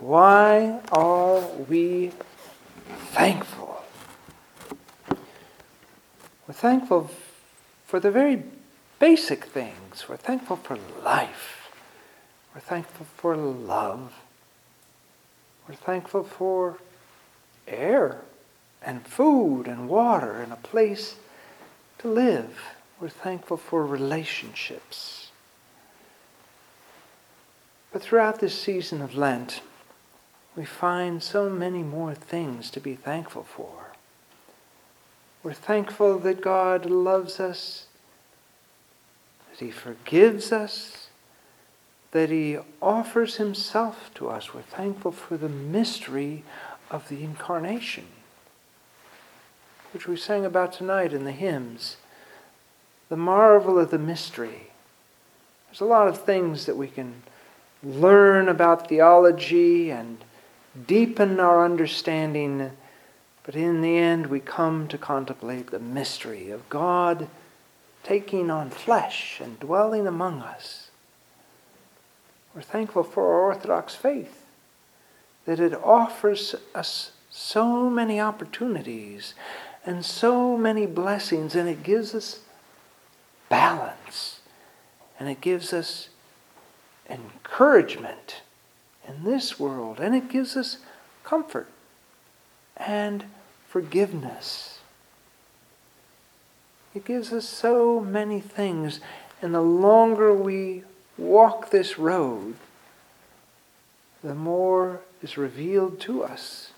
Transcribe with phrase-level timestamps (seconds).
[0.00, 2.12] Why are we
[3.12, 3.84] thankful?
[6.48, 7.10] We're thankful
[7.86, 8.42] for the very
[8.98, 10.08] basic things.
[10.08, 11.70] We're thankful for life.
[12.54, 14.14] We're thankful for love.
[15.68, 16.78] We're thankful for
[17.68, 18.22] air
[18.82, 21.16] and food and water and a place
[21.98, 22.58] to live.
[22.98, 25.30] We're thankful for relationships.
[27.92, 29.60] But throughout this season of Lent,
[30.56, 33.92] we find so many more things to be thankful for.
[35.42, 37.86] We're thankful that God loves us,
[39.50, 41.08] that He forgives us,
[42.10, 44.52] that He offers Himself to us.
[44.52, 46.42] We're thankful for the mystery
[46.90, 48.06] of the Incarnation,
[49.92, 51.96] which we sang about tonight in the hymns.
[53.08, 54.70] The marvel of the mystery.
[55.68, 57.22] There's a lot of things that we can
[57.82, 60.18] learn about theology and
[60.86, 62.70] deepen our understanding,
[63.42, 67.28] but in the end we come to contemplate the mystery of God
[68.02, 70.90] taking on flesh and dwelling among us.
[72.54, 74.46] We're thankful for our Orthodox faith,
[75.44, 79.34] that it offers us so many opportunities
[79.86, 82.40] and so many blessings, and it gives us
[83.48, 84.40] balance,
[85.18, 86.08] and it gives us
[87.08, 88.42] encouragement
[89.06, 90.78] in this world, and it gives us
[91.24, 91.68] comfort
[92.76, 93.24] and
[93.68, 94.80] forgiveness.
[96.94, 99.00] It gives us so many things,
[99.40, 100.82] and the longer we
[101.16, 102.56] walk this road,
[104.22, 106.72] the more is revealed to us.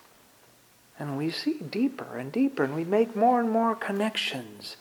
[0.98, 4.76] And we see deeper and deeper, and we make more and more connections,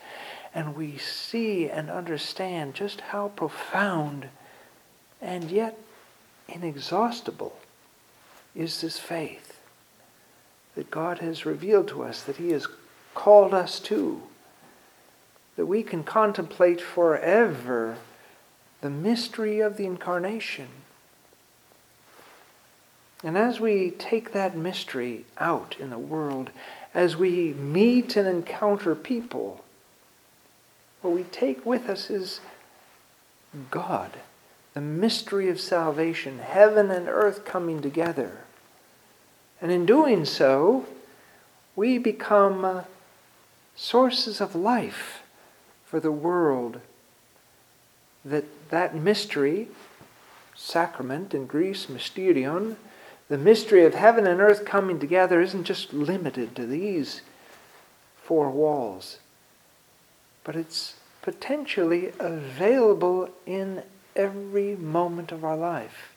[0.53, 4.27] and we see and understand just how profound
[5.21, 5.77] and yet
[6.53, 7.57] inexhaustible
[8.55, 9.59] is this faith
[10.75, 12.67] that God has revealed to us, that He has
[13.13, 14.21] called us to,
[15.55, 17.97] that we can contemplate forever
[18.81, 20.67] the mystery of the incarnation.
[23.23, 26.49] And as we take that mystery out in the world,
[26.93, 29.63] as we meet and encounter people,
[31.01, 32.39] what we take with us is
[33.69, 34.11] God
[34.73, 38.39] the mystery of salvation, heaven and earth coming together.
[39.61, 40.85] And in doing so,
[41.75, 42.83] we become uh,
[43.75, 45.23] sources of life
[45.85, 46.79] for the world.
[48.23, 49.67] That that mystery,
[50.55, 52.77] sacrament in Greece, mysterion,
[53.29, 57.21] the mystery of heaven and earth coming together isn't just limited to these
[58.21, 59.17] four walls,
[60.43, 63.83] but it's potentially available in
[64.15, 66.13] every moment of our life.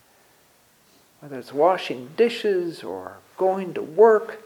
[1.20, 4.42] Whether it's washing dishes or going to work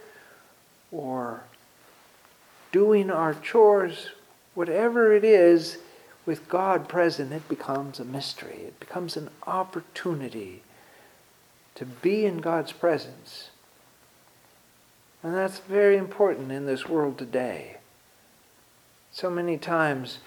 [0.93, 1.43] or
[2.73, 4.11] doing our chores,
[4.55, 5.79] whatever it is,
[6.29, 8.61] with God present, it becomes a mystery.
[8.67, 10.63] It becomes an opportunity
[11.75, 13.49] to be in God's presence.
[15.23, 17.79] And that's very important in this world today.
[19.11, 20.19] So many times,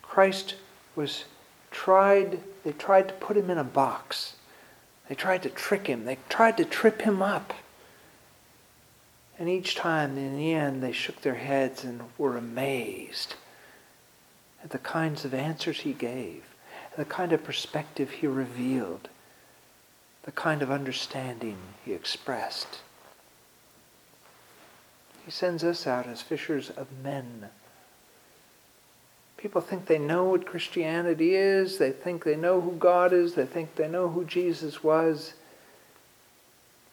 [0.00, 0.54] Christ
[0.94, 1.24] was
[1.72, 4.36] tried, they tried to put him in a box.
[5.08, 6.04] They tried to trick him.
[6.04, 7.54] They tried to trip him up.
[9.38, 13.34] And each time, in the end, they shook their heads and were amazed
[14.62, 16.44] at the kinds of answers he gave,
[16.96, 19.08] the kind of perspective he revealed,
[20.22, 22.80] the kind of understanding he expressed.
[25.24, 27.50] He sends us out as fishers of men.
[29.42, 31.78] People think they know what Christianity is.
[31.78, 33.34] They think they know who God is.
[33.34, 35.34] They think they know who Jesus was.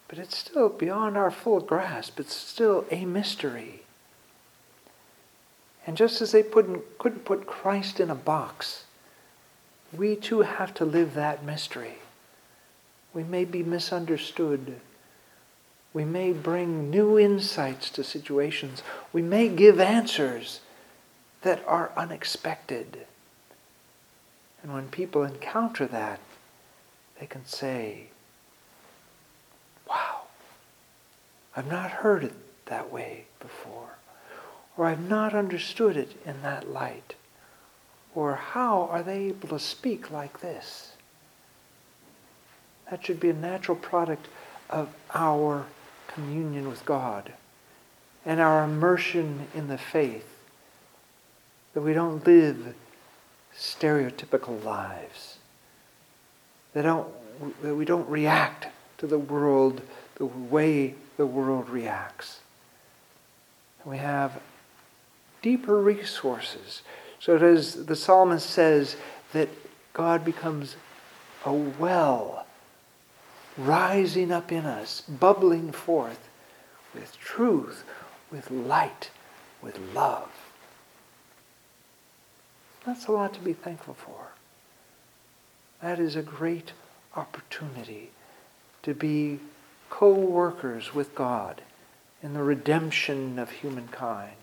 [0.08, 2.18] But it's still beyond our full grasp.
[2.18, 3.82] It's still a mystery.
[5.86, 8.82] And just as they couldn't, put Christ in a box,
[9.96, 11.98] we too have to live that mystery.
[13.14, 14.80] We may be misunderstood.
[15.92, 18.82] We may bring new insights to situations.
[19.12, 20.60] We may give answers
[21.42, 23.06] that are unexpected.
[24.62, 26.20] And when people encounter that,
[27.18, 28.06] they can say,
[29.88, 30.22] Wow,
[31.56, 32.34] I've not heard it
[32.66, 33.96] that way before.
[34.76, 37.14] Or I've not understood it in that light.
[38.14, 40.92] Or how are they able to speak like this?
[42.90, 44.26] That should be a natural product
[44.68, 45.66] of our
[46.08, 47.32] communion with God
[48.26, 50.39] and our immersion in the faith
[51.74, 52.74] that we don't live
[53.56, 55.38] stereotypical lives,
[56.72, 57.08] that, don't,
[57.62, 58.68] that we don't react
[58.98, 59.82] to the world,
[60.16, 62.40] the way the world reacts.
[63.84, 64.40] We have
[65.42, 66.82] deeper resources.
[67.18, 68.96] So is, the psalmist says
[69.32, 69.48] that
[69.92, 70.76] God becomes
[71.44, 72.46] a well
[73.56, 76.28] rising up in us, bubbling forth
[76.94, 77.84] with truth,
[78.30, 79.10] with light,
[79.62, 80.30] with love.
[82.84, 84.32] That's a lot to be thankful for.
[85.82, 86.72] That is a great
[87.16, 88.10] opportunity
[88.82, 89.40] to be
[89.88, 91.62] co-workers with God
[92.22, 94.36] in the redemption of humankind.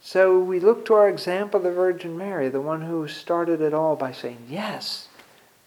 [0.00, 3.96] So we look to our example, the Virgin Mary, the one who started it all
[3.96, 5.08] by saying yes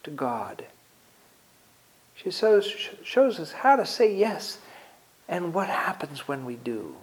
[0.02, 0.64] to God.
[2.14, 2.72] She shows,
[3.04, 4.58] shows us how to say yes
[5.28, 6.96] and what happens when we do,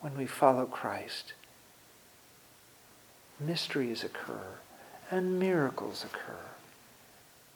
[0.00, 1.32] when we follow Christ.
[3.40, 4.58] Mysteries occur
[5.10, 6.38] and miracles occur,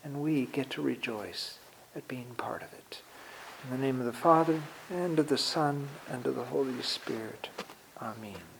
[0.05, 1.59] and we get to rejoice
[1.95, 3.03] at being part of it.
[3.65, 7.49] In the name of the Father, and of the Son, and of the Holy Spirit.
[8.01, 8.52] Amen.